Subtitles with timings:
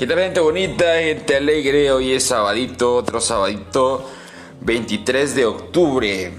[0.00, 1.92] ¿Qué tal gente bonita, gente alegre?
[1.92, 4.08] Hoy es sabadito, otro sabadito,
[4.62, 6.32] 23 de octubre.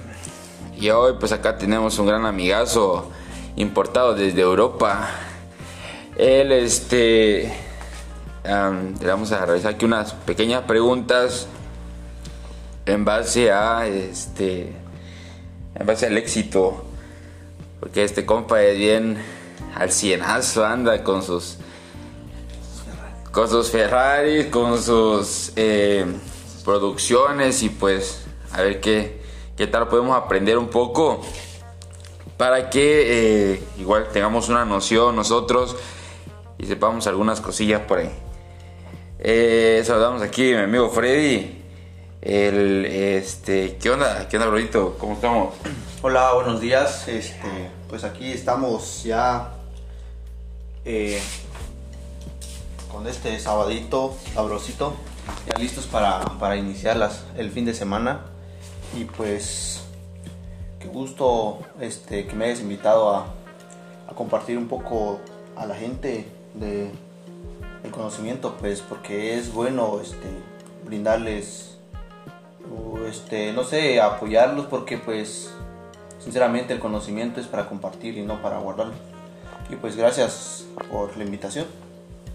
[0.79, 3.11] Y hoy pues acá tenemos un gran amigazo
[3.57, 5.11] importado desde Europa.
[6.17, 7.53] Él este...
[8.43, 11.45] le vamos a realizar aquí unas pequeñas preguntas
[12.87, 14.73] en base a este...
[15.75, 16.83] En base al éxito.
[17.79, 19.19] Porque este compa es bien
[19.75, 21.59] al cienazo, anda con sus
[23.31, 26.05] con sus Ferraris, con sus eh,
[26.65, 29.21] producciones y pues a ver qué,
[29.55, 31.21] qué tal podemos aprender un poco
[32.37, 35.75] para que eh, igual tengamos una noción nosotros
[36.57, 38.11] y sepamos algunas cosillas por ahí.
[39.19, 41.59] Eh, saludamos aquí a mi amigo Freddy.
[42.21, 44.27] El, este, ¿Qué onda?
[44.27, 44.95] ¿Qué onda, Brodito?
[44.99, 45.55] ¿Cómo estamos?
[46.01, 47.07] Hola, buenos días.
[47.07, 49.53] Este, pues aquí estamos ya
[50.85, 51.21] eh,
[52.91, 54.93] con este sabadito sabrosito,
[55.47, 58.25] ya listos para, para iniciar las, el fin de semana.
[58.97, 59.81] Y pues,
[60.79, 63.25] qué gusto este, que me hayas invitado a,
[64.15, 65.21] compartir un poco
[65.55, 66.91] a la gente de
[67.83, 70.27] el conocimiento, pues porque es bueno este,
[70.85, 71.77] brindarles,
[73.07, 75.49] este, no sé, apoyarlos porque pues
[76.19, 78.93] sinceramente el conocimiento es para compartir y no para guardarlo.
[79.69, 81.65] Y pues gracias por la invitación.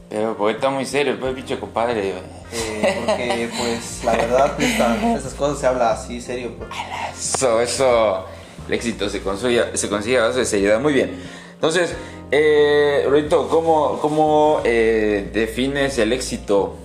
[0.08, 2.14] Pero porque está muy serio, pues bicho compadre.
[2.52, 6.52] Eh, porque pues la verdad estas cosas se habla así serio.
[6.56, 6.70] Pues.
[7.18, 8.24] Eso, eso,
[8.68, 10.80] el éxito se consigue, se consigue a base de seriedad.
[10.80, 11.20] Muy bien.
[11.54, 11.94] Entonces,
[12.30, 16.76] eh, Rito, ¿cómo, cómo eh, defines el éxito?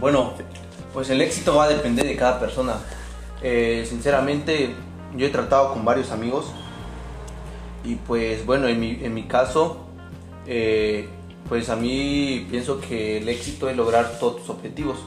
[0.00, 0.32] Bueno,
[0.94, 2.76] pues el éxito va a depender de cada persona.
[3.42, 4.74] Eh, sinceramente,
[5.16, 6.46] yo he tratado con varios amigos
[7.84, 9.78] y pues bueno, en mi, en mi caso,
[10.46, 11.08] eh,
[11.48, 14.98] pues a mí pienso que el éxito es lograr todos tus objetivos.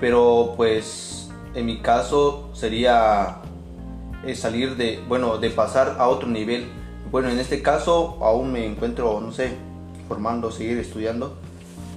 [0.00, 3.38] Pero pues en mi caso sería
[4.24, 6.66] eh, salir de, bueno, de pasar a otro nivel.
[7.10, 9.52] Bueno, en este caso aún me encuentro, no sé,
[10.06, 11.36] formando, seguir estudiando.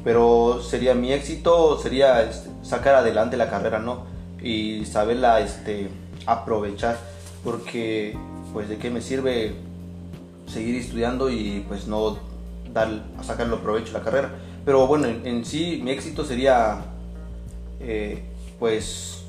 [0.04, 4.06] Pero sería mi éxito, sería este, sacar adelante la carrera, ¿no?
[4.42, 5.90] Y saberla este,
[6.26, 6.98] aprovechar.
[7.44, 8.18] Porque,
[8.54, 9.56] pues, ¿de qué me sirve
[10.48, 12.18] seguir estudiando y pues no
[12.74, 14.32] dar, a sacarlo provecho la carrera.
[14.66, 16.82] Pero bueno, en, sí mi éxito sería
[17.80, 18.24] eh,
[18.60, 19.24] pues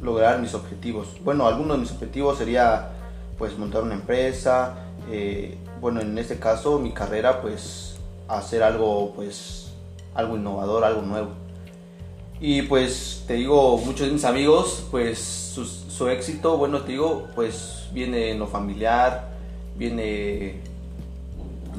[0.00, 1.08] lograr mis objetivos.
[1.24, 2.90] Bueno, algunos de mis objetivos sería
[3.38, 4.74] pues montar una empresa,
[5.10, 7.96] eh, bueno, en este caso mi carrera pues
[8.28, 9.72] hacer algo pues
[10.14, 11.30] algo innovador, algo nuevo.
[12.40, 17.28] Y pues te digo, muchos de mis amigos pues su, su éxito, bueno, te digo,
[17.34, 19.28] pues viene en lo familiar,
[19.76, 20.60] viene,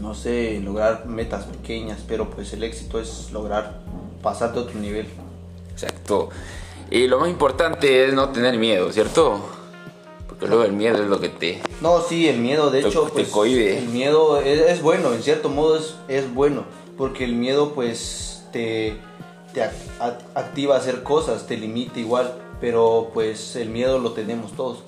[0.01, 3.79] no sé, lograr metas pequeñas, pero pues el éxito es lograr
[4.21, 5.07] pasar de otro nivel.
[5.71, 6.29] Exacto.
[6.89, 9.39] Y lo más importante es no tener miedo, ¿cierto?
[10.27, 11.61] Porque luego el miedo es lo que te...
[11.81, 15.77] No, sí, el miedo, de hecho, te pues, El miedo es, bueno, en cierto modo
[15.77, 16.65] es, es bueno,
[16.97, 18.97] porque el miedo pues te,
[19.53, 19.63] te
[20.35, 24.83] activa a hacer cosas, te limita igual, pero pues el miedo lo tenemos todos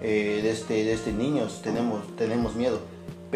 [0.00, 2.78] eh, de, este, de este niños, tenemos, tenemos miedo.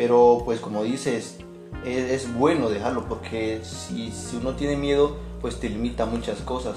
[0.00, 1.36] Pero pues como dices,
[1.84, 6.74] es, bueno dejarlo porque si, si, uno tiene miedo, pues te limita muchas cosas.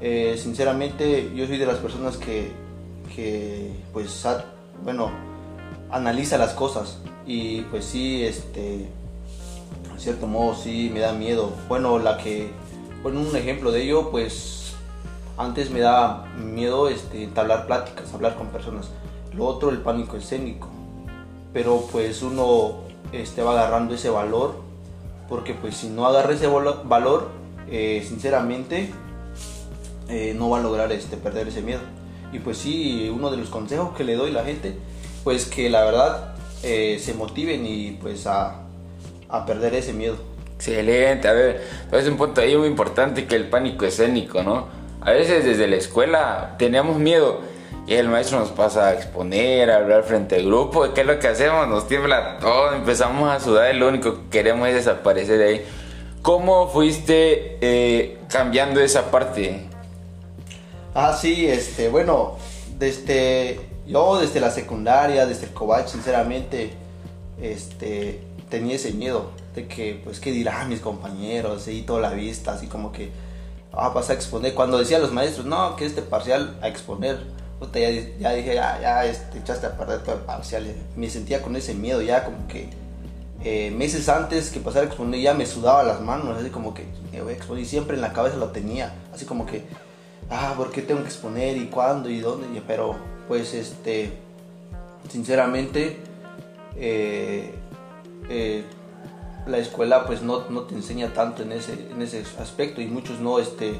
[0.00, 2.50] Eh, sinceramente, yo soy de las personas que,
[3.14, 4.26] que pues,
[4.82, 5.12] bueno,
[5.92, 8.88] analiza las cosas y pues sí, este,
[9.92, 11.52] en cierto modo sí me da miedo.
[11.68, 12.50] Bueno, la que,
[13.00, 14.74] bueno, un ejemplo de ello, pues
[15.36, 18.90] antes me da miedo este, entablar pláticas, hablar con personas.
[19.32, 20.75] Lo otro, el pánico escénico.
[21.52, 22.80] Pero pues uno
[23.12, 24.56] este, va agarrando ese valor,
[25.28, 27.28] porque pues si no agarra ese valor,
[27.70, 28.90] eh, sinceramente,
[30.08, 31.80] eh, no va a lograr este, perder ese miedo.
[32.32, 34.76] Y pues sí, uno de los consejos que le doy a la gente,
[35.24, 38.62] pues que la verdad eh, se motiven y pues a,
[39.28, 40.16] a perder ese miedo.
[40.56, 41.62] Excelente, a ver,
[41.92, 44.66] es un punto ahí muy importante que el pánico escénico, ¿no?
[45.02, 47.40] A veces desde la escuela teníamos miedo
[47.86, 50.92] y el maestro nos pasa a exponer, a hablar frente al grupo.
[50.92, 51.68] ¿Qué es lo que hacemos?
[51.68, 55.64] Nos tiembla todo, empezamos a sudar lo único que queremos es desaparecer de ahí.
[56.20, 59.68] ¿Cómo fuiste eh, cambiando esa parte?
[60.94, 62.36] Ah, sí, este, bueno,
[62.76, 66.72] desde yo desde la secundaria, desde el Covach, sinceramente,
[67.40, 71.68] este, tenía ese miedo de que, pues, ¿qué dirán mis compañeros?
[71.68, 73.12] Y toda la vista, así como que,
[73.72, 74.54] ah, vas a exponer.
[74.54, 77.20] Cuando decían los maestros, no, que este parcial a exponer
[77.74, 80.66] ya, dije, ya, ya este, echaste a perder todo el parcial.
[80.96, 82.68] Me sentía con ese miedo, ya como que
[83.44, 86.84] eh, meses antes que pasara a exponer ya me sudaba las manos, así como que
[87.12, 89.62] me voy a exponer y siempre en la cabeza lo tenía, así como que,
[90.30, 92.62] ah, ¿por qué tengo que exponer y cuándo y dónde?
[92.66, 92.96] Pero
[93.28, 94.10] pues este,
[95.10, 95.98] sinceramente,
[96.76, 97.54] eh,
[98.28, 98.64] eh,
[99.46, 103.20] la escuela pues no, no, te enseña tanto en ese, en ese aspecto y muchos
[103.20, 103.74] no, este,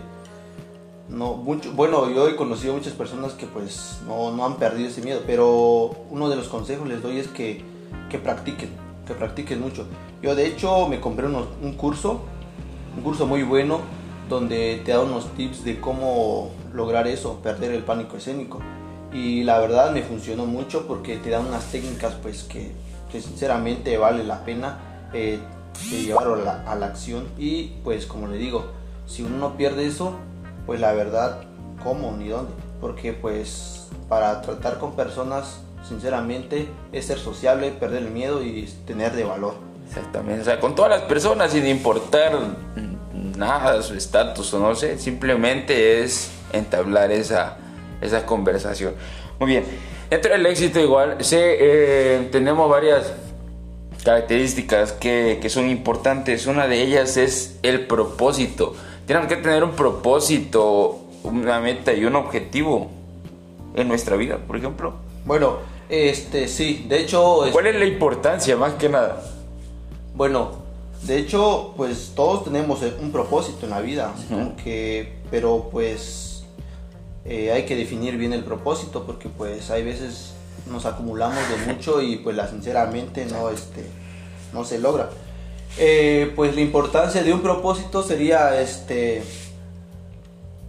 [1.08, 5.02] no, mucho, bueno, yo he conocido muchas personas que pues no, no, han perdido ese
[5.02, 7.62] miedo, pero uno de los consejos les doy es que,
[8.10, 8.70] que practiquen,
[9.06, 9.86] que practiquen mucho.
[10.22, 12.22] Yo de hecho me compré un curso,
[12.96, 13.80] un curso muy bueno,
[14.28, 18.60] donde te da unos tips de cómo lograr eso, perder el pánico escénico.
[19.12, 22.72] Y la verdad me funcionó mucho porque te dan unas técnicas pues que,
[23.10, 24.78] que sinceramente vale la pena
[25.12, 25.38] eh,
[25.90, 27.28] llevarlo a la, a la acción.
[27.38, 28.64] Y pues como le digo,
[29.06, 30.14] si uno no pierde eso,
[30.66, 31.42] pues la verdad,
[31.82, 32.52] ¿cómo ni dónde?
[32.80, 39.12] Porque pues para tratar con personas, sinceramente, es ser sociable, perder el miedo y tener
[39.12, 39.54] de valor.
[39.88, 42.32] Exactamente, o sea, con todas las personas sin importar
[43.36, 47.56] nada, su estatus o no sé, simplemente es entablar esa,
[48.00, 48.94] esa conversación.
[49.38, 49.64] Muy bien,
[50.10, 53.12] dentro del éxito igual, eh, tenemos varias
[54.04, 56.46] características que, que son importantes.
[56.46, 58.74] Una de ellas es el propósito
[59.06, 62.90] tenemos que tener un propósito, una meta y un objetivo
[63.74, 64.94] en nuestra vida, por ejemplo.
[65.24, 65.58] Bueno,
[65.88, 67.42] este sí, de hecho...
[67.52, 69.22] ¿Cuál es la importancia más que nada?
[70.14, 70.50] Bueno,
[71.02, 74.12] de hecho, pues todos tenemos un propósito en la vida,
[74.62, 76.44] que, pero pues
[77.24, 80.32] eh, hay que definir bien el propósito porque pues hay veces
[80.70, 83.84] nos acumulamos de mucho y pues la sinceramente no, este,
[84.52, 85.10] no se logra.
[85.78, 89.22] Eh, pues la importancia de un propósito sería este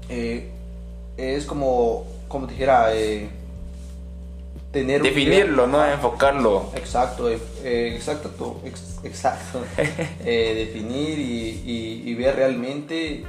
[0.09, 0.50] eh,
[1.15, 3.30] es como como dijera eh,
[4.74, 6.71] tener definirlo no enfocarlo.
[6.75, 7.30] Exacto
[7.63, 8.62] exacto
[9.04, 9.63] exacto.
[10.24, 13.24] Definir y, ver realmente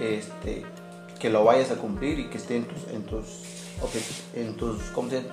[0.00, 0.62] este
[1.18, 3.26] que lo vayas a cumplir y que esté en tus en tus
[4.34, 5.24] en tus ¿cómo se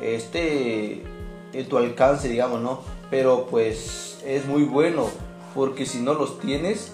[0.00, 1.02] este
[1.52, 5.08] en tu alcance digamos no pero pues es muy bueno,
[5.54, 6.92] porque si no los tienes,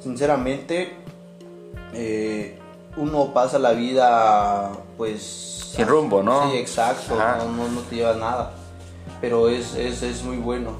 [0.00, 0.94] sinceramente,
[1.94, 2.58] eh,
[2.96, 5.72] uno pasa la vida pues...
[5.74, 6.50] Sin rumbo, ¿no?
[6.50, 8.52] Sí, exacto, no, no, te lleva nada,
[9.20, 10.72] pero es, es, es muy bueno.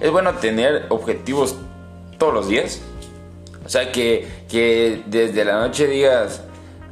[0.00, 1.56] Es bueno tener objetivos
[2.18, 2.80] todos los días.
[3.64, 6.42] O sea, que, que, desde la noche digas,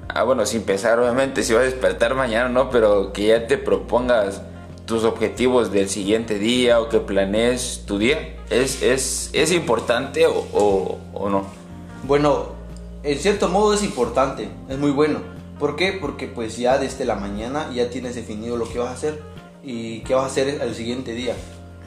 [0.09, 2.71] ah, bueno, sin pensar obviamente si vas a despertar mañana, ¿no?
[2.71, 4.41] Pero que ya te propongas
[4.87, 8.37] tus objetivos del siguiente día o que planees tu día?
[8.51, 11.45] ¿Es, es, es importante o, o, no?
[12.05, 12.49] Bueno,
[13.03, 15.21] en cierto modo es importante, es muy bueno.
[15.59, 15.93] ¿Por qué?
[15.93, 19.23] Porque pues ya desde la mañana ya tienes definido lo que vas a hacer
[19.63, 21.35] y qué vas a hacer el siguiente día.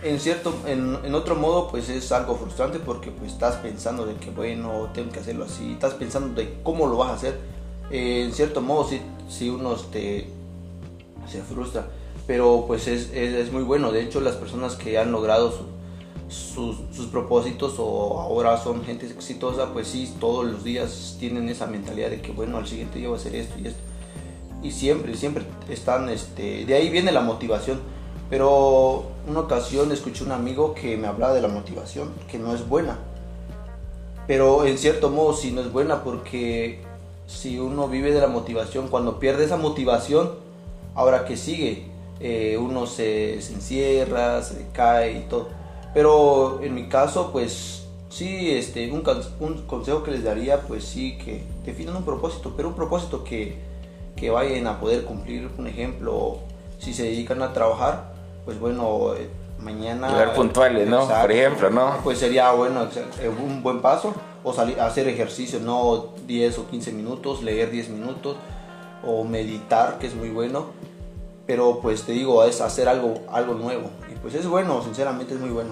[0.04, 4.14] En cierto, en, en, otro modo pues es algo frustrante porque pues estás pensando de
[4.16, 7.40] que bueno, tengo que hacerlo así, estás pensando de cómo lo vas a hacer.
[7.92, 10.28] Eh, en cierto modo si, si uno te,
[11.28, 11.88] se frustra
[12.28, 13.92] pero pues es, es, muy bueno.
[13.92, 15.54] De hecho, las personas que han logrado
[16.28, 21.68] sus, sus, propósitos o ahora son gente exitosa, pues sí, todos los días tienen esa
[21.68, 23.80] mentalidad de que, bueno, al siguiente día voy a hacer esto y esto.
[24.62, 27.80] Y siempre, siempre están, este, de ahí viene la motivación.
[28.30, 32.68] Pero una ocasión escuché un amigo que me hablaba de la motivación, que no es
[32.68, 33.00] buena.
[34.28, 36.84] Pero en cierto modo sí no es buena porque
[37.26, 40.31] si uno vive de la motivación, cuando pierde esa motivación,
[40.94, 41.87] ahora que sigue,
[42.19, 45.50] eh, uno se, encierra, se cae y todo.
[45.94, 49.04] Pero en mi caso, pues sí, este, un,
[49.40, 53.57] un, consejo que les daría, pues sí, que definan un propósito, pero un propósito que,
[54.16, 55.50] que vayan a poder cumplir.
[55.57, 56.40] Un ejemplo,
[56.80, 58.14] si se dedican a trabajar,
[58.45, 60.09] pues bueno, eh, mañana...
[60.09, 61.07] Llegar puntuales, ¿no?
[61.07, 61.97] Por ejemplo, ¿no?
[62.04, 62.88] Pues sería, bueno,
[63.21, 67.90] eh, un buen paso, o salir hacer ejercicio, no 10 o 15 minutos, leer 10
[67.90, 68.38] minutos,
[69.06, 70.66] o meditar, que es muy bueno
[71.47, 73.89] pero pues te digo, es hacer algo, algo nuevo.
[74.11, 75.71] Y pues es bueno, sinceramente es muy bueno.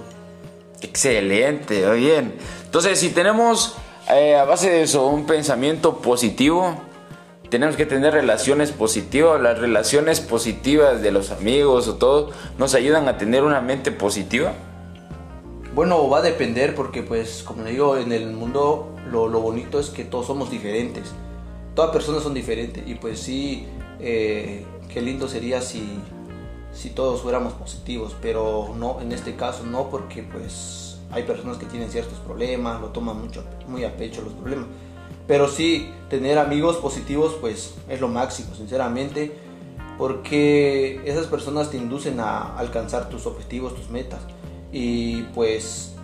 [0.81, 2.35] Excelente, muy bien.
[2.63, 3.75] Entonces, si tenemos
[4.09, 6.75] eh, a base de eso un pensamiento positivo,
[7.49, 9.41] tenemos que tener relaciones positivas.
[9.41, 14.53] Las relaciones positivas de los amigos o todo nos ayudan a tener una mente positiva.
[15.73, 19.89] Bueno, va a depender porque pues como digo, en el mundo lo, lo bonito es
[19.89, 21.11] que todos somos diferentes.
[21.75, 23.67] Todas personas son diferentes y pues sí,
[23.99, 24.65] eh,
[24.95, 25.99] qué lindo sería si,
[26.73, 31.65] si todos fuéramos positivos, pero no, en este caso no, porque pues hay personas que
[31.65, 34.67] tienen ciertos problemas, lo toman mucho, muy a pecho los problemas.
[35.27, 39.35] Pero sí, tener amigos positivos pues es lo máximo, sinceramente,
[39.97, 44.21] porque esas personas te inducen a alcanzar tus objetivos, tus metas.
[44.71, 45.95] Y pues,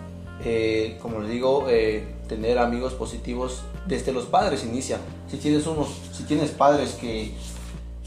[0.44, 4.98] eh, como les digo, eh, tener amigos positivos desde los padres inicia.
[5.30, 7.32] Si tienes, unos, si tienes padres que,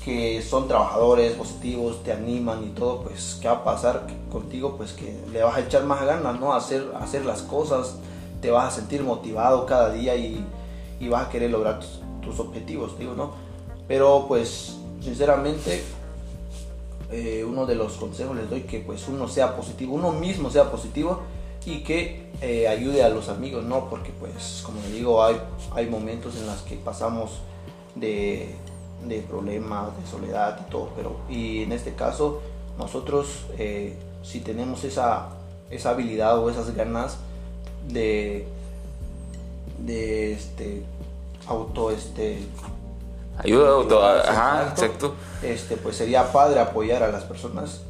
[0.06, 4.78] que son trabajadores positivos, te animan y todo, pues, ¿qué va a pasar contigo?
[4.78, 6.54] Pues que le vas a echar más ganas, ¿no?
[6.54, 7.96] A hacer, hacer las cosas,
[8.40, 10.46] te vas a sentir motivado cada día y,
[11.00, 13.32] y vas a querer lograr tus, tus objetivos, digo, ¿no?
[13.88, 15.84] Pero pues sinceramente
[17.12, 20.70] eh, uno de los consejos les doy que pues uno sea positivo, uno mismo sea
[20.70, 21.22] positivo
[21.66, 23.90] y que eh, ayude a los amigos, ¿no?
[23.90, 25.38] Porque pues como les digo, hay,
[25.74, 27.40] hay momentos en los que pasamos
[27.96, 28.56] de,
[29.04, 32.42] de problemas, de soledad y todo, pero y en este caso
[32.78, 35.30] nosotros eh, si tenemos esa,
[35.70, 37.18] esa habilidad o esas ganas
[37.88, 38.48] de,
[39.80, 40.84] de este,
[41.48, 42.40] auto, este,
[43.38, 45.14] Ayuda auto, ajá, exacto.
[45.44, 47.82] Este, pues sería padre apoyar a las personas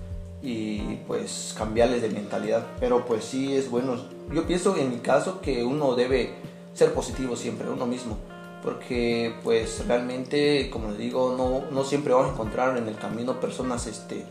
[0.42, 2.66] y pues cambiarles de mentalidad.
[2.80, 3.96] Pero pues sí es bueno.
[4.34, 6.34] Yo pienso en mi caso que uno debe
[6.74, 8.18] ser positivo siempre, uno mismo.
[8.66, 13.40] Porque pues realmente, como les digo, no, no siempre vamos a encontrar en el camino
[13.40, 14.26] personas este,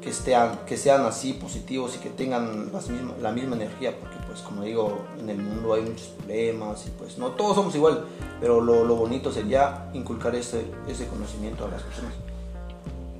[0.00, 4.16] que, estén, que sean así positivos y que tengan las misma, la misma energía, porque
[4.28, 8.04] pues como digo, en el mundo hay muchos problemas y pues no todos somos igual,
[8.40, 12.12] pero lo, lo bonito sería inculcar ese, ese conocimiento a las personas.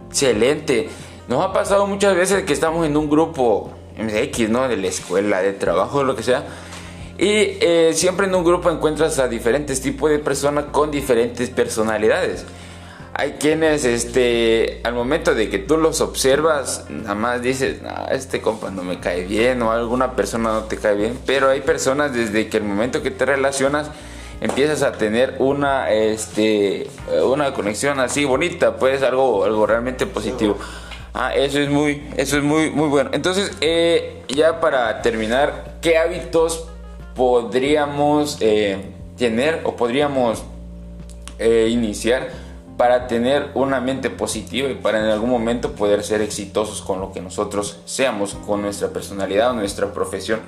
[0.08, 0.88] Excelente.
[1.26, 4.68] Nos ha pasado muchas veces que estamos en un grupo X, ¿no?
[4.68, 6.46] De la escuela, de trabajo, lo que sea.
[7.24, 12.44] Y eh, siempre en un grupo encuentras a diferentes tipos de personas con diferentes personalidades.
[13.14, 17.78] Hay quienes, este, al momento de que tú los observas, nada más dices,
[18.10, 21.18] este compa no me cae bien o alguna persona no te cae bien.
[21.24, 23.90] Pero hay personas desde que el momento que te relacionas
[24.42, 26.90] empiezas a tener una, este,
[27.24, 30.58] una conexión así bonita, pues algo, algo realmente positivo.
[31.14, 33.08] Ah, eso es muy, eso es muy, muy bueno.
[33.14, 36.66] Entonces, eh, ya para terminar, ¿qué hábitos
[37.14, 40.42] podríamos eh, tener o podríamos
[41.38, 42.44] eh, iniciar?
[42.76, 47.12] para tener una mente positiva y para en algún momento poder ser exitosos con lo
[47.12, 50.40] que nosotros seamos, con nuestra personalidad o nuestra profesión.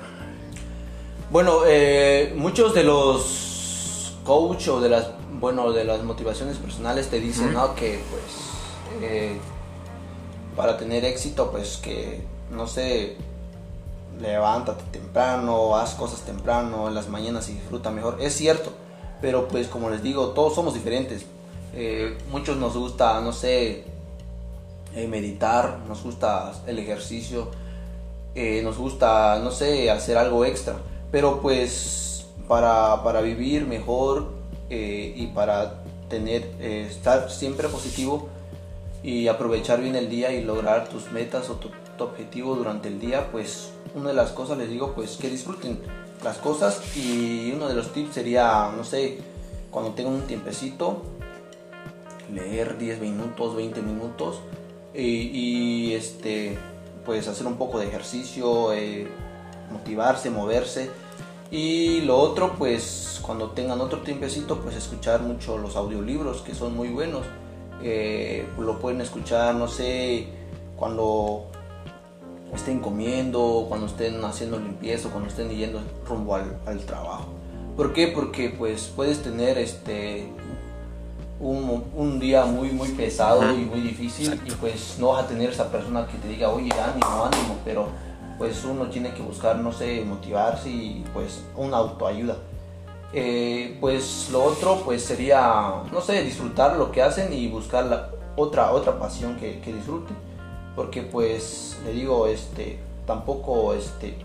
[1.31, 5.07] Bueno, eh, muchos de los coach o de las,
[5.39, 7.73] bueno, de las motivaciones personales te dicen, ¿no?
[7.75, 9.37] Que pues
[10.57, 13.15] para tener éxito, pues que, no sé,
[14.19, 18.17] levántate temprano, haz cosas temprano, en las mañanas y disfruta mejor.
[18.19, 18.71] Es cierto,
[19.21, 21.25] pero pues como les digo, todos somos diferentes
[21.79, 23.83] eh, muchos nos gusta, no sé,
[24.95, 27.49] eh, meditar, nos gusta el ejercicio,
[28.33, 30.77] eh, nos gusta, no sé, hacer algo extra.
[31.11, 34.35] Pero pues para, para vivir mejor
[34.69, 38.27] y para tener, estar siempre positivo
[39.01, 42.99] y aprovechar bien el día y lograr tus metas o tu, tu objetivo durante el
[42.99, 45.79] día, pues una de las cosas les digo pues que disfruten
[46.23, 49.19] las cosas y uno de los tips sería, no sé,
[49.71, 51.03] cuando tengan un tiempecito,
[52.33, 54.39] leer 10 minutos, 20 minutos
[54.93, 56.57] y, este,
[57.05, 59.07] pues hacer un poco de ejercicio, eh,
[59.71, 60.89] motivarse, moverse.
[61.51, 66.75] Y lo otro, pues cuando tengan otro tiempecito, pues escuchar mucho los audiolibros que son
[66.75, 67.25] muy buenos.
[67.83, 70.27] Eh, lo pueden escuchar, no sé,
[70.75, 71.45] cuando
[72.53, 77.27] estén comiendo, cuando estén haciendo limpieza, cuando estén yendo rumbo al, al trabajo.
[77.75, 78.07] ¿Por qué?
[78.07, 80.27] Porque pues puedes tener este
[81.39, 85.51] un, un, día muy, muy pesado y muy difícil y pues no vas a tener
[85.51, 87.87] esa persona que te diga, oye, ánimo, ánimo, pero
[88.37, 92.37] pues uno tiene que buscar, no sé, motivarse y pues una autoayuda.
[93.13, 98.09] Eh, pues lo otro pues sería, no sé, disfrutar lo que hacen y buscar la,
[98.35, 100.15] otra, otra pasión que, que disfruten.
[100.77, 104.15] Porque pues le digo, este, tampoco este,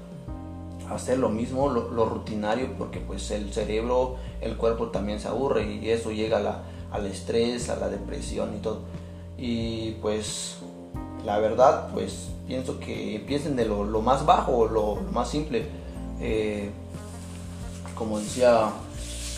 [0.90, 5.64] hacer lo mismo, lo, lo, rutinario, porque pues el cerebro, el cuerpo también se aburre
[5.64, 8.80] y eso llega a la, al estrés, a la depresión y todo.
[9.38, 10.58] Y pues
[11.24, 15.64] la verdad, pues pienso que empiecen de lo, más bajo, lo, lo más simple.
[16.20, 16.70] Eh,
[17.94, 18.68] como decía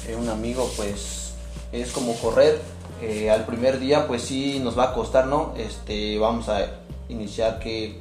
[0.08, 1.34] eh, un amigo, pues
[1.70, 2.60] es como correr.
[3.00, 5.52] Eh, al primer día, pues sí nos va a costar, ¿no?
[5.56, 7.98] Este, vamos a iniciar que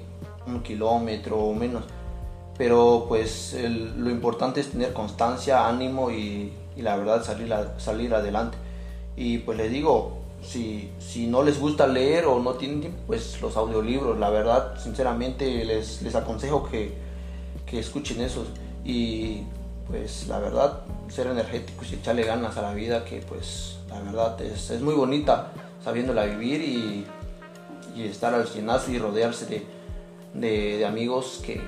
[0.47, 1.83] un kilómetro o menos.
[2.57, 3.57] Pero pues
[3.97, 8.57] lo importante es tener constancia, ánimo y, y la verdad salir, a, salir adelante.
[9.15, 13.41] Y pues les digo, si, si no les gusta leer o no tienen tiempo, pues
[13.41, 16.93] los audiolibros, la verdad, sinceramente les, les aconsejo que,
[17.65, 18.47] que escuchen esos.
[18.85, 19.43] Y
[19.87, 24.39] pues la verdad, ser energéticos y echarle ganas a la vida, que pues la verdad
[24.41, 25.51] es, es muy bonita
[25.83, 27.05] sabiéndola vivir y,
[27.95, 29.65] y, estar al llenazo y rodearse de,
[30.77, 31.61] de, amigos que,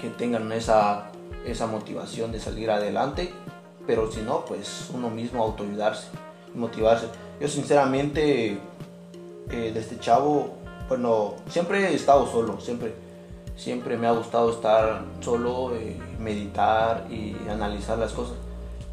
[0.00, 1.10] que tengan esa,
[1.46, 3.32] esa motivación de salir adelante,
[3.86, 6.08] pero si no, pues uno mismo autoayudarse,
[6.54, 7.06] motivarse.
[7.40, 8.58] Yo sinceramente,
[9.50, 10.56] eh, desde chavo,
[10.88, 12.94] bueno, siempre he estado solo, siempre,
[13.56, 18.36] siempre me ha gustado estar solo, eh, meditar y analizar las cosas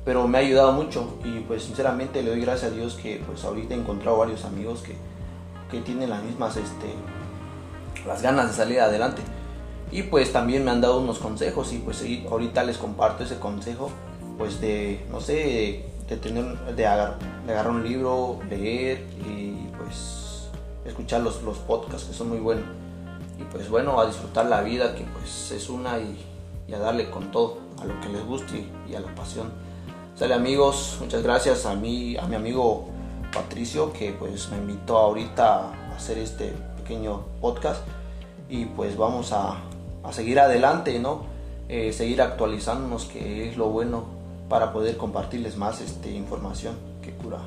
[0.05, 3.43] pero me ha ayudado mucho y pues sinceramente le doy gracias a Dios que pues
[3.43, 4.95] ahorita he encontrado varios amigos que,
[5.69, 6.93] que tienen las mismas este
[8.05, 9.21] las ganas de salir adelante.
[9.91, 13.91] Y pues también me han dado unos consejos y pues ahorita les comparto ese consejo
[14.37, 16.45] pues de no sé de, tener
[16.75, 20.49] de agarrar, de un libro leer y pues
[20.85, 22.65] escuchar los, los podcasts que son muy buenos.
[23.39, 26.17] Y pues bueno a disfrutar la vida que pues es una y,
[26.67, 29.51] y a darle con todo a lo que les guste y a la pasión.
[30.15, 32.87] Sale amigos, muchas gracias a mí, a mi amigo
[33.35, 37.81] Patricio que pues me invitó ahorita a hacer este pequeño podcast
[38.49, 39.57] y pues vamos a,
[40.11, 41.25] seguir adelante, ¿no?
[41.67, 44.05] Eh, seguir actualizándonos que es lo bueno
[44.47, 47.39] para poder compartirles más este, información que cura.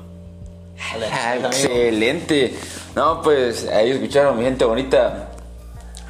[1.45, 2.53] Excelente.
[2.95, 5.31] No, pues ahí escucharon mi gente bonita.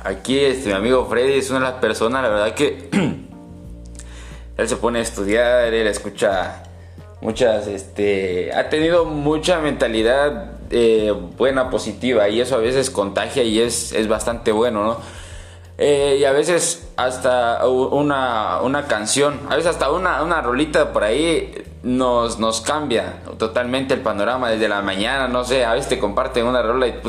[0.04, 2.90] Aquí este mi amigo Freddy es una de las personas, la verdad que
[4.58, 6.64] él se pone a estudiar, él escucha
[7.22, 13.60] muchas, este, ha tenido mucha mentalidad eh, buena, positiva, y eso a veces contagia y
[13.60, 14.98] es, es bastante bueno, ¿no?
[15.82, 21.06] Eh, y a veces hasta una, una, canción, a veces hasta una, una rolita por
[21.06, 25.98] ahí nos, nos cambia totalmente el panorama desde la mañana, no sé, a veces te
[25.98, 27.00] comparten una rola y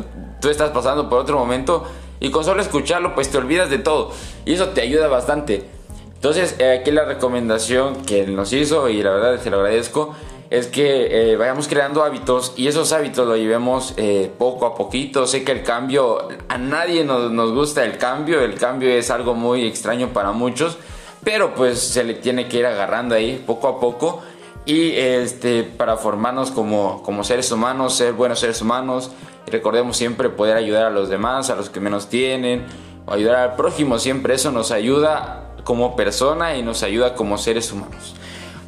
[0.40, 1.85] tú estás pasando por otro momento
[2.21, 4.12] y con solo escucharlo pues te olvidas de todo
[4.45, 5.79] y eso te ayuda bastante.
[6.20, 10.14] Entonces, eh, aquí la recomendación que nos hizo, y la verdad se lo agradezco,
[10.50, 15.26] es que eh, vayamos creando hábitos y esos hábitos lo llevemos eh, poco a poquito.
[15.26, 19.32] Sé que el cambio, a nadie nos, nos, gusta el cambio, el cambio es algo
[19.32, 20.76] muy extraño para muchos,
[21.24, 24.20] pero pues se le tiene que ir agarrando ahí poco a poco
[24.66, 29.11] y este, para formarnos como, como seres humanos, ser buenos seres humanos.
[29.46, 32.66] Recordemos siempre poder ayudar a los demás, a los que menos tienen,
[33.06, 38.14] ayudar al prójimo, siempre eso nos ayuda como persona y nos ayuda como seres humanos.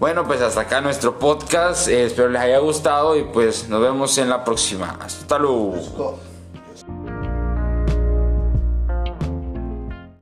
[0.00, 1.86] Bueno, pues hasta acá nuestro podcast.
[1.88, 4.98] Eh, espero les haya gustado y pues nos vemos en la próxima.
[5.00, 6.31] Hasta luego.